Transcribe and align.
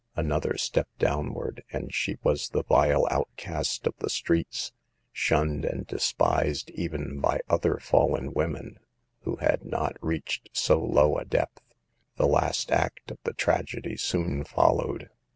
Another 0.15 0.57
step 0.57 0.87
downward 0.97 1.63
and 1.71 1.93
she 1.93 2.17
was 2.23 2.49
the 2.49 2.63
vile 2.63 3.07
outcast 3.11 3.85
of 3.85 3.93
the 3.99 4.09
streets, 4.09 4.71
shunned 5.11 5.63
and 5.63 5.85
despised 5.85 6.71
even 6.71 7.19
by 7.19 7.39
other 7.47 7.77
fallen 7.77 8.33
women 8.33 8.79
who 9.25 9.35
had 9.35 9.63
not 9.63 9.95
reached 10.01 10.49
so 10.53 10.79
low 10.79 11.19
a 11.19 11.25
depth. 11.25 11.61
The 12.17 12.25
last 12.25 12.71
act 12.71 13.11
of 13.11 13.19
the 13.25 13.33
tragedy 13.33 13.95
soon 13.95 14.43
followed. 14.43 15.11